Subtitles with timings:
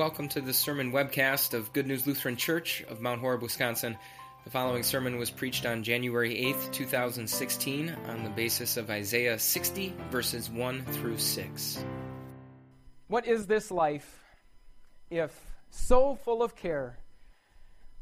[0.00, 3.98] welcome to the sermon webcast of Good News Lutheran Church of Mount Horeb, Wisconsin.
[4.44, 9.94] The following sermon was preached on January 8th, 2016, on the basis of Isaiah 60,
[10.10, 11.84] verses 1 through 6.
[13.08, 14.24] What is this life
[15.10, 16.96] if, so full of care,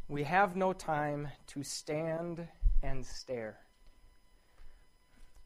[0.07, 2.47] we have no time to stand
[2.81, 3.59] and stare?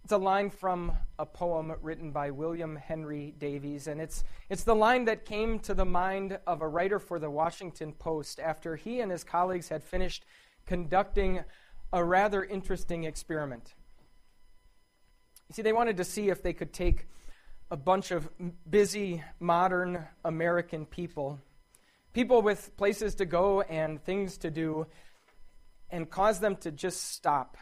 [0.04, 4.74] It's a line from a poem written by William Henry Davies, and it's, it's the
[4.74, 9.00] line that came to the mind of a writer for the Washington Post after he
[9.00, 10.24] and his colleagues had finished
[10.66, 11.44] conducting
[11.92, 13.74] a rather interesting experiment.
[15.48, 17.06] You see, they wanted to see if they could take
[17.70, 18.28] a bunch of
[18.68, 21.38] busy, modern American people,
[22.12, 24.88] people with places to go and things to do,
[25.90, 27.56] and cause them to just stop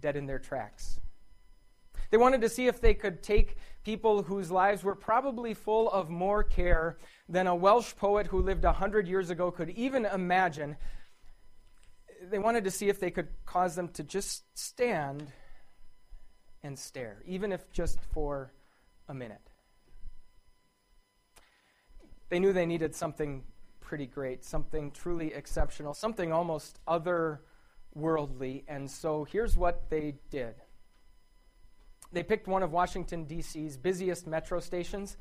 [0.00, 0.98] dead in their tracks.
[2.10, 6.08] They wanted to see if they could take people whose lives were probably full of
[6.08, 10.76] more care than a Welsh poet who lived a hundred years ago could even imagine.
[12.30, 15.30] They wanted to see if they could cause them to just stand
[16.62, 18.52] and stare, even if just for
[19.08, 19.50] a minute.
[22.30, 23.44] They knew they needed something
[23.80, 30.54] pretty great, something truly exceptional, something almost otherworldly, and so here's what they did
[32.12, 35.16] they picked one of Washington, D.C.'s busiest metro stations.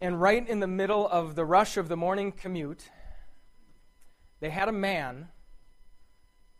[0.00, 2.88] And right in the middle of the rush of the morning commute,
[4.40, 5.28] they had a man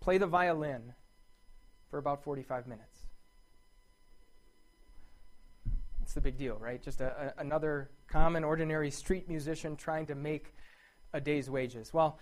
[0.01, 0.95] play the violin
[1.91, 3.07] for about 45 minutes.
[6.03, 6.83] It's the big deal, right?
[6.83, 10.55] Just a, a, another common, ordinary street musician trying to make
[11.13, 11.93] a day's wages.
[11.93, 12.19] Well,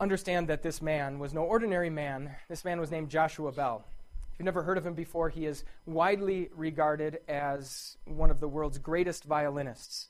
[0.00, 2.34] understand that this man was no ordinary man.
[2.48, 3.84] This man was named Joshua Bell.
[4.32, 8.48] If you've never heard of him before, he is widely regarded as one of the
[8.48, 10.08] world's greatest violinists.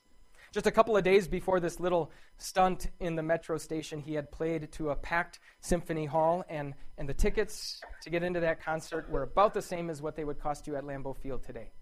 [0.52, 4.30] Just a couple of days before this little stunt in the metro station, he had
[4.30, 9.10] played to a packed symphony hall, and, and the tickets to get into that concert
[9.10, 11.72] were about the same as what they would cost you at Lambeau Field today.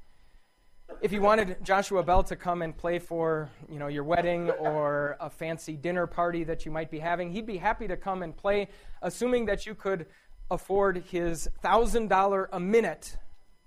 [1.02, 5.16] If you wanted Joshua Bell to come and play for you know, your wedding or
[5.20, 8.34] a fancy dinner party that you might be having, he'd be happy to come and
[8.34, 8.68] play,
[9.02, 10.06] assuming that you could
[10.50, 13.16] afford his $1,000 a minute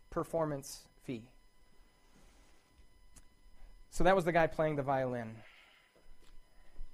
[0.09, 1.23] performance fee.
[3.89, 5.35] So that was the guy playing the violin.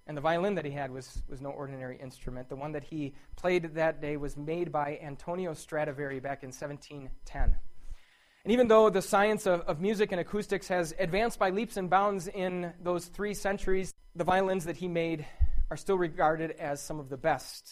[0.05, 2.49] And the violin that he had was, was no ordinary instrument.
[2.49, 7.55] The one that he played that day was made by Antonio Stradivari back in 1710.
[8.43, 11.89] And even though the science of, of music and acoustics has advanced by leaps and
[11.89, 15.25] bounds in those three centuries, the violins that he made
[15.69, 17.71] are still regarded as some of the best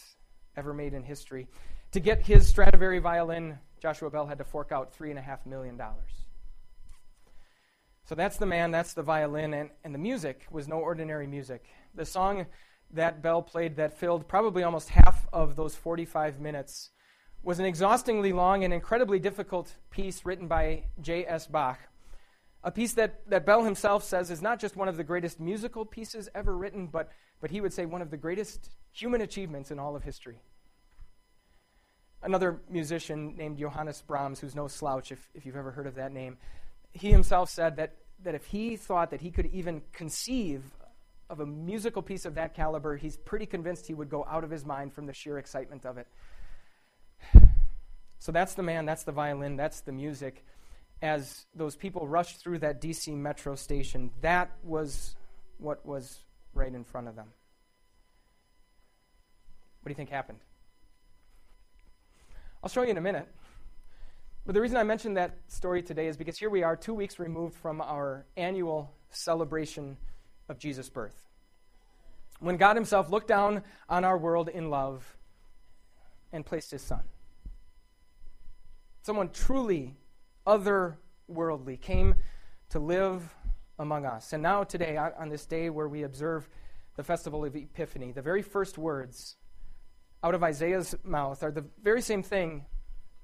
[0.56, 1.48] ever made in history.
[1.92, 5.80] To get his Stradivari violin, Joshua Bell had to fork out $3.5 million.
[8.04, 11.64] So that's the man, that's the violin, and, and the music was no ordinary music.
[11.94, 12.44] The song
[12.92, 16.90] that Bell played that filled probably almost half of those 45 minutes
[17.42, 21.46] was an exhaustingly long and incredibly difficult piece written by J.S.
[21.46, 21.78] Bach.
[22.64, 25.86] A piece that, that Bell himself says is not just one of the greatest musical
[25.86, 27.10] pieces ever written, but,
[27.40, 30.42] but he would say one of the greatest human achievements in all of history
[32.22, 36.12] another musician named Johannes Brahms, who's no slouch if, if you've ever heard of that
[36.12, 36.36] name,
[36.92, 40.62] he himself said that, that if he thought that he could even conceive
[41.30, 44.50] of a musical piece of that caliber, he's pretty convinced he would go out of
[44.50, 46.06] his mind from the sheer excitement of it.
[48.18, 50.44] So that's the man, that's the violin, that's the music.
[51.00, 55.14] As those people rushed through that DC metro station, that was
[55.58, 56.18] what was
[56.52, 57.28] right in front of them.
[59.82, 60.40] What do you think happened?
[62.62, 63.28] I'll show you in a minute.
[64.44, 67.18] But the reason I mention that story today is because here we are, two weeks
[67.18, 69.96] removed from our annual celebration
[70.48, 71.28] of Jesus' birth.
[72.40, 75.16] When God Himself looked down on our world in love
[76.32, 77.02] and placed His Son.
[79.02, 79.96] Someone truly
[80.46, 82.14] otherworldly came
[82.70, 83.34] to live
[83.78, 84.32] among us.
[84.32, 86.48] And now, today, on this day where we observe
[86.96, 89.36] the festival of Epiphany, the very first words
[90.22, 92.66] out of Isaiah's mouth are the very same thing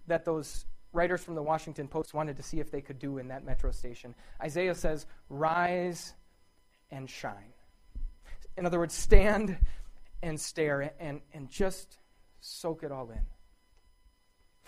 [0.07, 3.29] that those writers from the Washington Post wanted to see if they could do in
[3.29, 4.15] that metro station.
[4.41, 6.15] Isaiah says, Rise
[6.91, 7.53] and shine.
[8.57, 9.59] In other words, stand
[10.23, 11.99] and stare and, and just
[12.41, 13.21] soak it all in.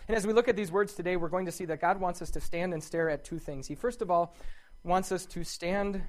[0.09, 2.23] And as we look at these words today, we're going to see that God wants
[2.23, 3.67] us to stand and stare at two things.
[3.67, 4.35] He, first of all,
[4.83, 6.03] wants us to stand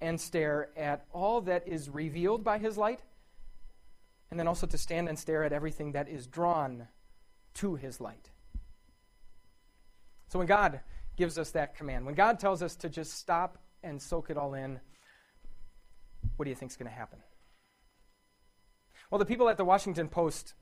[0.00, 3.00] and stare at all that is revealed by His light
[4.30, 6.88] and then also to stand and stare at everything that is drawn
[7.54, 8.30] to his light.
[10.28, 10.80] So when God
[11.16, 14.54] gives us that command, when God tells us to just stop and soak it all
[14.54, 14.80] in,
[16.36, 17.18] what do you think is going to happen?
[19.10, 20.54] Well, the people at the Washington Post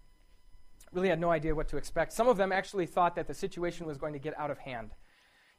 [0.92, 2.12] really had no idea what to expect.
[2.12, 4.92] Some of them actually thought that the situation was going to get out of hand.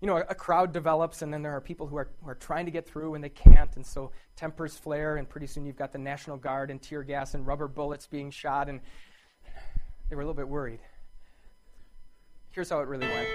[0.01, 2.35] You know, a, a, crowd develops, and then there are people who are, who are
[2.35, 5.75] trying to get through and they can't, and so tempers flare, and pretty soon you've
[5.75, 8.79] got the National Guard and tear gas and rubber bullets being shot, and
[10.09, 10.79] they were a little bit worried.
[12.51, 13.27] Here's how it really went.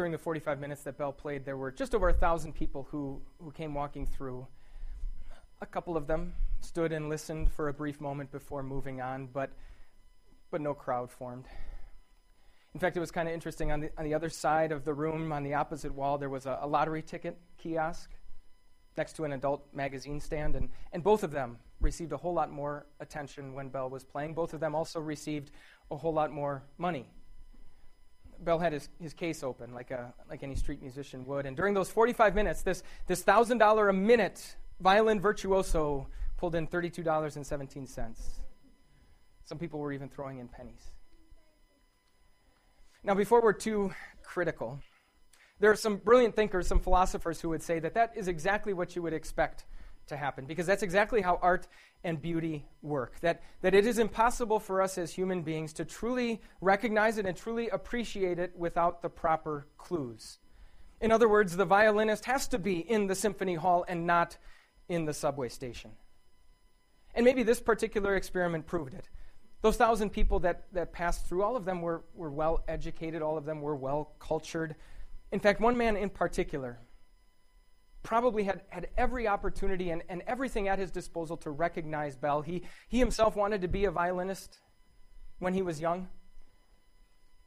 [0.00, 3.20] During the 45 minutes that Bell played, there were just over a thousand people who,
[3.38, 4.46] who came walking through.
[5.60, 6.32] A couple of them
[6.62, 9.50] stood and listened for a brief moment before moving on, but,
[10.50, 11.44] but no crowd formed.
[12.72, 13.70] In fact, it was kind of interesting.
[13.72, 16.46] On the, on the other side of the room, on the opposite wall, there was
[16.46, 18.08] a, a lottery ticket kiosk
[18.96, 22.50] next to an adult magazine stand, and, and both of them received a whole lot
[22.50, 24.32] more attention when Bell was playing.
[24.32, 25.50] Both of them also received
[25.90, 27.04] a whole lot more money
[28.44, 31.46] Bell had his, his case open like, a, like any street musician would.
[31.46, 36.06] And during those 45 minutes, this, this $1,000 a minute violin virtuoso
[36.36, 38.16] pulled in $32.17.
[39.44, 40.90] Some people were even throwing in pennies.
[43.02, 43.92] Now, before we're too
[44.22, 44.80] critical,
[45.58, 48.96] there are some brilliant thinkers, some philosophers who would say that that is exactly what
[48.96, 49.64] you would expect
[50.10, 51.66] to happen because that's exactly how art
[52.04, 53.18] and beauty work.
[53.20, 57.36] That, that it is impossible for us as human beings to truly recognize it and
[57.36, 60.38] truly appreciate it without the proper clues.
[61.00, 64.36] In other words, the violinist has to be in the symphony hall and not
[64.88, 65.92] in the subway station.
[67.14, 69.08] And maybe this particular experiment proved it.
[69.62, 73.36] Those thousand people that, that passed through, all of them were, were well educated, all
[73.36, 74.74] of them were well cultured.
[75.32, 76.78] In fact, one man in particular,
[78.02, 82.42] probably had, had every opportunity and, and everything at his disposal to recognize Bell.
[82.42, 84.58] He, he himself wanted to be a violinist
[85.38, 86.08] when he was young.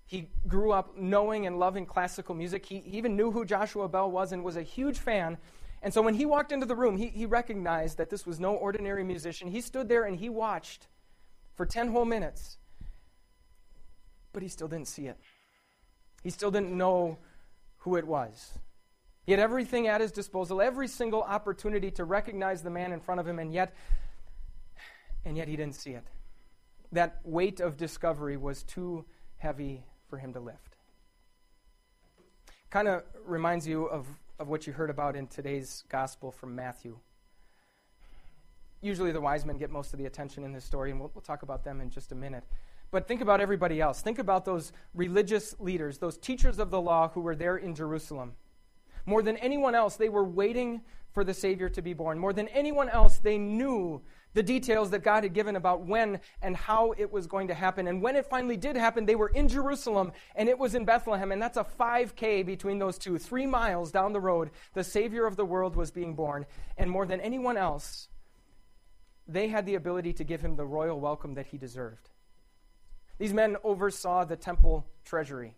[0.05, 2.65] He grew up knowing and loving classical music.
[2.65, 5.38] He, even knew who Joshua Bell was and was a huge fan.
[5.81, 8.53] And so when he walked into the room, he, he recognized that this was no
[8.53, 9.50] ordinary musician.
[9.50, 10.88] He stood there and he watched
[11.55, 12.57] for 10 whole minutes,
[14.33, 15.17] but he still didn't see it.
[16.23, 17.17] He still didn't know
[17.79, 18.53] who it was.
[19.25, 23.22] He had everything at his disposal, every single opportunity to recognize the man in front
[23.22, 23.74] of him, and yet,
[25.24, 26.04] and yet he didn't see it.
[26.92, 29.06] That weight of discovery was too
[29.38, 30.78] heavy for him to lift.
[32.70, 34.08] Kind of reminds you of,
[34.40, 37.00] of what you heard about in today's gospel from Matthew.
[38.81, 41.22] Usually the wise men get most of the attention in this story, and we'll, we'll
[41.22, 42.44] talk about them in just a minute.
[42.92, 44.02] But think about everybody else.
[44.02, 48.34] Think about those religious leaders, those teachers of the law who were there in Jerusalem
[49.05, 52.17] more than anyone else, they were waiting for the Savior to be born.
[52.17, 54.01] More than anyone else, they knew
[54.33, 57.88] the details that God had given about when and how it was going to happen.
[57.88, 61.31] And when it finally did happen, they were in Jerusalem and it was in Bethlehem.
[61.31, 63.19] And that's a 5K between those two.
[63.19, 66.48] Three miles down the road, the Savior of the world was being born.
[66.77, 68.07] And more than anyone else,
[69.27, 72.10] they had the ability to give him the royal welcome that he deserved.
[73.19, 75.55] These men oversaw the temple treasury.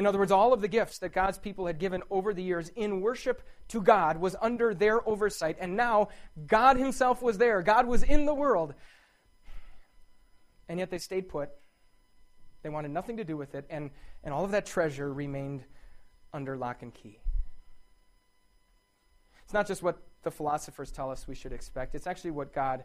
[0.00, 2.70] In other words, all of the gifts that God's people had given over the years
[2.70, 5.58] in worship to God was under their oversight.
[5.60, 6.08] And now
[6.46, 8.72] God Himself was there, God was in the world.
[10.70, 11.50] And yet they stayed put.
[12.62, 13.66] They wanted nothing to do with it.
[13.68, 13.90] And,
[14.24, 15.64] and all of that treasure remained
[16.32, 17.18] under lock and key.
[19.44, 22.84] It's not just what the philosophers tell us we should expect, it's actually what God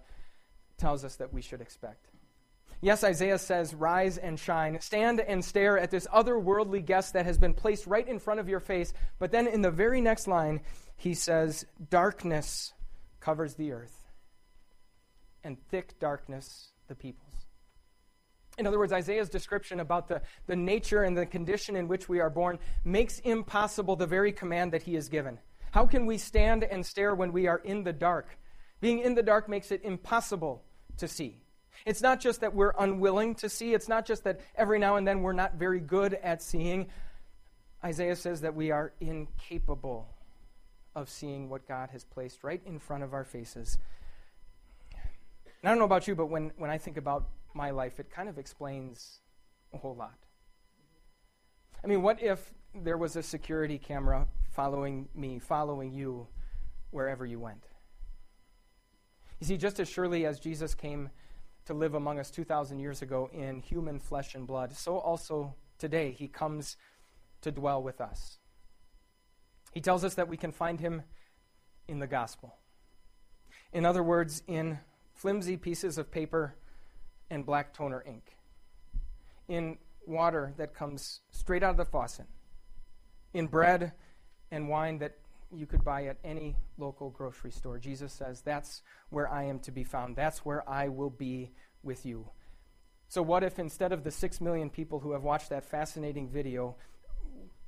[0.78, 2.08] tells us that we should expect.
[2.82, 4.80] Yes, Isaiah says, Rise and shine.
[4.82, 8.50] Stand and stare at this otherworldly guest that has been placed right in front of
[8.50, 8.94] your face.
[9.20, 10.62] But then in the very next line,
[10.96, 12.74] he says, Darkness
[13.20, 14.06] covers the earth,
[15.44, 17.46] and thick darkness the peoples.
[18.58, 22.20] In other words, Isaiah's description about the, the nature and the condition in which we
[22.20, 25.40] are born makes impossible the very command that he has given.
[25.72, 28.38] How can we stand and stare when we are in the dark?
[28.80, 30.64] Being in the dark makes it impossible
[30.98, 31.42] to see.
[31.86, 35.08] It's not just that we're unwilling to see, it's not just that every now and
[35.08, 36.88] then we're not very good at seeing.
[37.84, 40.08] Isaiah says that we are incapable
[40.96, 43.78] of seeing what God has placed right in front of our faces.
[44.94, 48.10] And I don't know about you, but when, when I think about my life, it
[48.10, 49.20] kind of explains
[49.74, 50.18] a whole lot.
[51.84, 52.52] I mean, what if
[52.84, 56.28] there was a security camera following me, following you
[56.92, 57.64] wherever you went.
[59.40, 61.10] You see, just as surely as Jesus came
[61.66, 66.12] to live among us 2,000 years ago in human flesh and blood, so also today
[66.12, 66.78] he comes
[67.42, 68.38] to dwell with us.
[69.72, 71.02] He tells us that we can find him
[71.88, 72.56] in the gospel.
[73.74, 74.80] In other words, in
[75.14, 76.56] flimsy pieces of paper
[77.30, 78.38] and black toner ink,
[79.48, 82.28] in water that comes straight out of the faucet,
[83.34, 83.92] in bread
[84.52, 85.18] and wine that
[85.54, 87.78] you could buy at any local grocery store.
[87.78, 90.16] Jesus says, That's where I am to be found.
[90.16, 91.52] That's where I will be
[91.84, 92.30] with you.
[93.08, 96.76] So, what if instead of the six million people who have watched that fascinating video,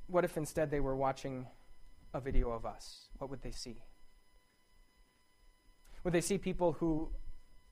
[0.08, 1.48] what if instead they were watching
[2.14, 3.08] a video of us?
[3.18, 3.84] What would they see?
[6.04, 7.10] Would they see people who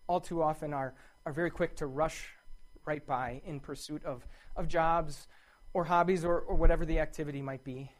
[0.08, 0.94] all too often are,
[1.26, 2.30] are very quick to rush
[2.86, 5.28] right by in pursuit of, of jobs
[5.74, 7.92] or hobbies or, or whatever the activity might be?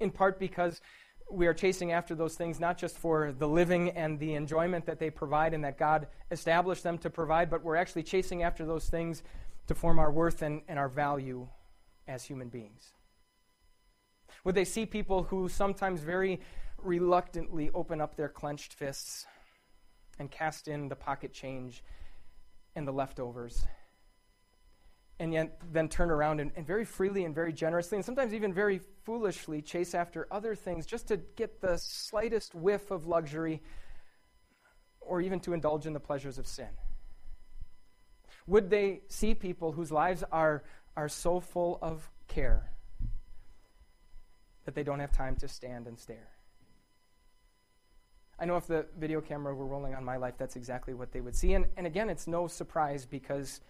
[0.00, 0.80] In part because
[1.30, 4.98] we are chasing after those things not just for the living and the enjoyment that
[4.98, 8.88] they provide and that God established them to provide, but we're actually chasing after those
[8.88, 9.22] things
[9.66, 11.48] to form our worth and, and our value
[12.06, 12.92] as human beings.
[14.44, 16.40] Would they see people who sometimes very
[16.78, 19.26] reluctantly open up their clenched fists
[20.18, 21.82] and cast in the pocket change
[22.76, 23.66] and the leftovers?
[25.20, 28.52] And yet then turn around and, and, very freely and very generously, and sometimes even
[28.52, 33.62] very foolishly, chase after other things just to get the slightest whiff of luxury
[35.00, 36.68] or even to indulge in the pleasures of sin?
[38.46, 40.64] Would they see people whose lives are,
[40.96, 42.70] are so full of care
[44.64, 46.28] that they don't have time to stand and stare?
[48.38, 51.20] I know if the video camera were rolling on my life, that's exactly what they
[51.20, 51.54] would see.
[51.54, 53.60] And, and again, it's no surprise because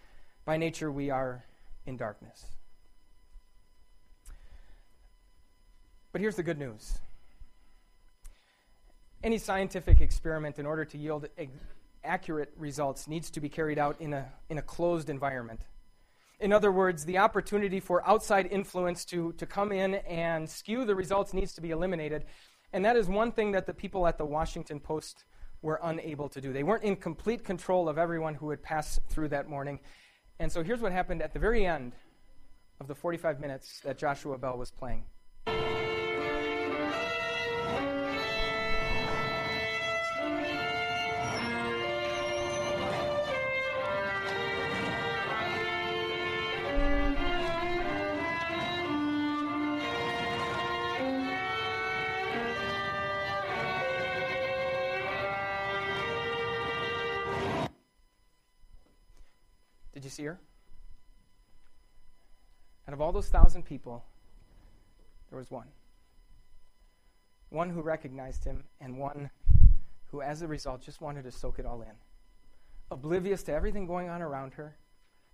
[0.45, 1.43] by nature we are
[1.85, 2.45] in darkness.
[6.11, 6.99] But here's the good news
[9.23, 11.27] any scientific experiment, in order to yield
[12.03, 15.61] accurate results, needs to be carried out in a, in a closed environment.
[16.39, 20.93] In other words, the opportunity for outside influence to, to come in and skew the
[20.93, 22.25] results needs to be eliminated.
[22.71, 25.23] And that is one thing that the people at the Washington Post
[25.61, 26.53] were unable to do.
[26.53, 29.79] They weren't in complete control of everyone who would pass through that morning.
[30.39, 31.93] And so here's what happened at the very end
[32.79, 35.05] of the 45 minutes that Joshua Bell was playing.
[60.15, 60.39] See her?
[62.87, 64.03] Out of all those thousand people,
[65.29, 65.67] there was one.
[67.49, 69.29] One who recognized him, and one
[70.11, 71.91] who, as a result, just wanted to soak it all in.
[72.91, 74.75] Oblivious to everything going on around her,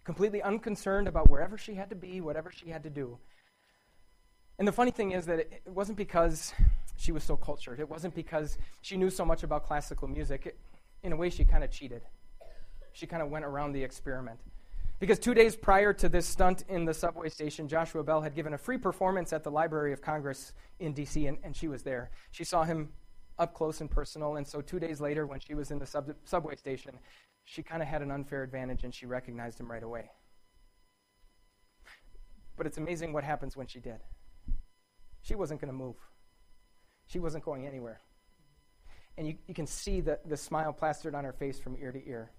[0.03, 3.17] completely unconcerned about wherever she had to be, whatever she had to do.
[4.57, 6.53] And the funny thing is that it, wasn't because
[6.97, 10.45] she was so cultured, it wasn't because she knew so much about classical music.
[10.45, 10.59] It,
[11.03, 12.03] in a way, she kind of cheated.
[12.93, 14.39] She kind of went around the experiment.
[15.01, 18.53] Because two days prior to this stunt in the subway station, Joshua Bell had given
[18.53, 22.11] a free performance at the Library of Congress in D.C., and, and she was there.
[22.29, 22.89] She saw him
[23.39, 26.13] up close and personal, and so two days later, when she was in the sub-
[26.23, 26.99] subway station,
[27.45, 30.11] she kind of had an unfair advantage and she recognized him right away.
[32.55, 34.01] But it's amazing what happens when she did.
[35.23, 35.95] She wasn't going to move,
[37.07, 38.01] she wasn't going anywhere.
[39.17, 42.07] And you, you can see the, the smile plastered on her face from ear to
[42.07, 42.29] ear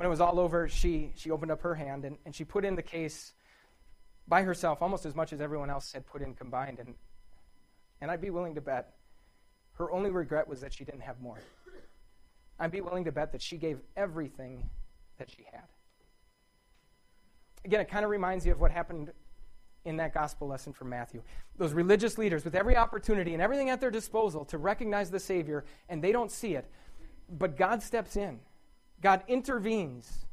[0.00, 2.64] when it was all over, she, she opened up her hand and, and she put
[2.64, 3.34] in the case
[4.26, 6.78] by herself almost as much as everyone else had put in combined.
[6.78, 6.94] And,
[8.00, 8.94] and I'd be willing to bet
[9.74, 11.38] her only regret was that she didn't have more.
[12.58, 14.70] I'd be willing to bet that she gave everything
[15.18, 15.64] that she had.
[17.66, 19.12] Again, it kind of reminds you of what happened
[19.84, 21.22] in that gospel lesson from Matthew.
[21.58, 25.66] Those religious leaders, with every opportunity and everything at their disposal to recognize the Savior,
[25.90, 26.64] and they don't see it,
[27.28, 28.40] but God steps in
[29.02, 30.26] God intervenes.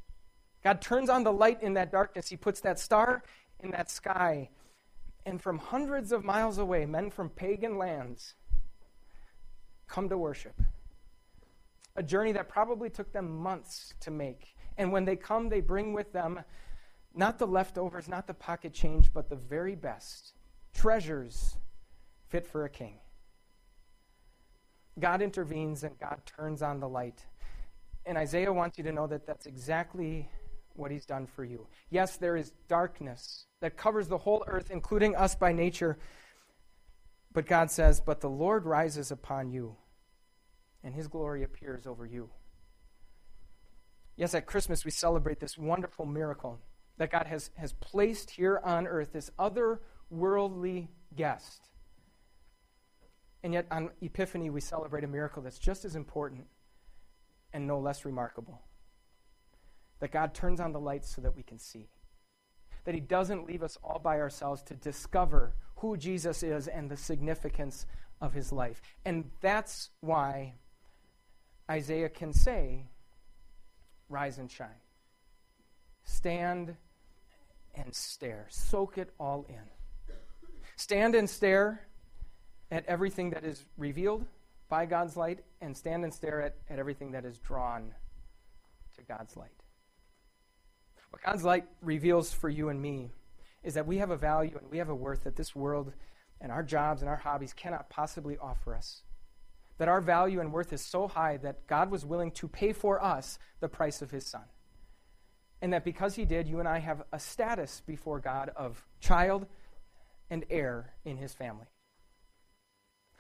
[0.64, 2.28] God turns on the light in that darkness.
[2.28, 3.24] He puts that star
[3.60, 4.50] in that sky.
[5.26, 8.36] And from hundreds of miles away, men from pagan lands
[9.88, 10.62] come to worship.
[11.96, 14.56] A journey that probably took them months to make.
[14.78, 16.42] And when they come, they bring with them
[17.16, 20.34] not the leftovers, not the pocket change, but the very best
[20.74, 21.58] treasures
[22.30, 23.00] fit for a king.
[25.00, 27.26] God intervenes and God turns on the light.
[28.08, 30.30] And Isaiah wants you to know that that's exactly
[30.74, 31.68] what he's done for you.
[31.90, 35.98] Yes, there is darkness that covers the whole earth, including us by nature.
[37.34, 39.76] But God says, But the Lord rises upon you,
[40.84, 42.30] and his glory appears over you.
[44.16, 46.60] Yes, at Christmas we celebrate this wonderful miracle
[46.98, 51.70] that God has, has placed here on earth, this otherworldly guest.
[53.44, 56.46] And yet on Epiphany we celebrate a miracle that's just as important
[57.58, 58.62] and no less remarkable.
[60.00, 61.90] That God turns on the lights so that we can see.
[62.86, 66.96] That He doesn't leave us all by ourselves to discover who Jesus is and the
[66.96, 67.88] significance
[68.22, 68.80] of His life.
[69.06, 70.54] And that's why
[71.70, 72.86] Isaiah can say,
[74.08, 74.84] Rise and shine.
[76.06, 76.78] Stand
[77.74, 78.46] and stare.
[78.50, 80.16] Soak it all in.
[80.76, 81.88] Stand and stare
[82.70, 84.28] at everything that is revealed
[84.70, 87.94] by God's light, and stand and stare at, at everything that is drawn
[88.96, 89.52] to God's light.
[91.10, 93.12] What God's light reveals for you and me
[93.64, 95.94] is that we have a value and we have a worth that this world
[96.40, 99.02] and our jobs and our hobbies cannot possibly offer us.
[99.78, 103.04] That our value and worth is so high that God was willing to pay for
[103.04, 104.44] us the price of his son.
[105.62, 109.48] And that because he did, you and I have a status before God of child
[110.30, 111.68] and heir in his family.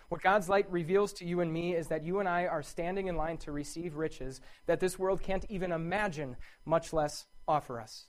[0.09, 3.07] What God's light reveals to you and me is that you and I are standing
[3.07, 8.05] in line to receive riches that this world can't even imagine, much less offer us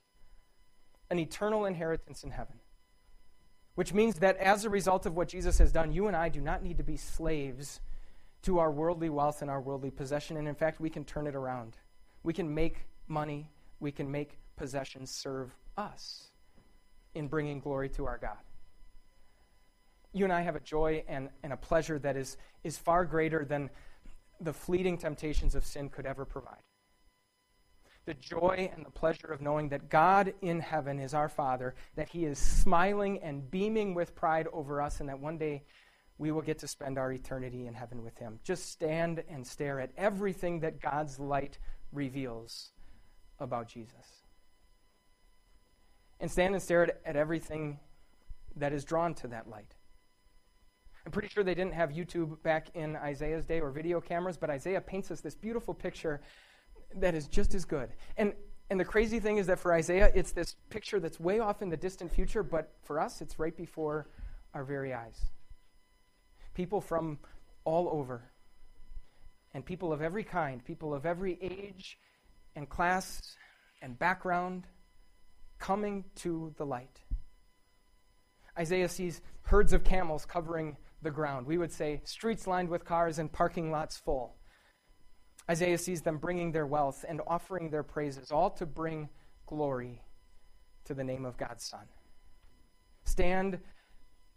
[1.10, 2.56] an eternal inheritance in heaven.
[3.74, 6.40] Which means that as a result of what Jesus has done, you and I do
[6.40, 7.80] not need to be slaves
[8.42, 10.36] to our worldly wealth and our worldly possession.
[10.36, 11.76] And in fact, we can turn it around.
[12.22, 13.50] We can make money,
[13.80, 16.28] we can make possessions serve us
[17.14, 18.36] in bringing glory to our God.
[20.12, 23.44] You and I have a joy and, and a pleasure that is, is far greater
[23.44, 23.70] than
[24.40, 26.62] the fleeting temptations of sin could ever provide
[28.08, 32.08] the joy and the pleasure of knowing that God in heaven is our Father, that
[32.08, 35.62] He is smiling and beaming with pride over us, and that one day
[36.16, 38.40] we will get to spend our eternity in heaven with Him.
[38.42, 41.58] Just stand and stare at everything that God's light
[41.92, 42.70] reveals
[43.40, 44.22] about Jesus.
[46.18, 47.78] And stand and stare at, at everything
[48.56, 49.74] that is drawn to that light.
[51.08, 54.50] I'm pretty sure they didn't have YouTube back in Isaiah's day or video cameras, but
[54.50, 56.20] Isaiah paints us this beautiful picture
[56.96, 57.88] that is just as good.
[58.18, 58.34] And
[58.68, 61.70] and the crazy thing is that for Isaiah, it's this picture that's way off in
[61.70, 64.10] the distant future, but for us, it's right before
[64.52, 65.18] our very eyes.
[66.52, 67.18] People from
[67.64, 68.30] all over,
[69.54, 71.98] and people of every kind, people of every age
[72.54, 73.34] and class
[73.80, 74.66] and background,
[75.58, 77.00] coming to the light.
[78.58, 81.46] Isaiah sees herds of camels covering the ground.
[81.46, 84.34] We would say streets lined with cars and parking lots full.
[85.50, 89.08] Isaiah sees them bringing their wealth and offering their praises, all to bring
[89.46, 90.02] glory
[90.84, 91.86] to the name of God's Son.
[93.04, 93.58] Stand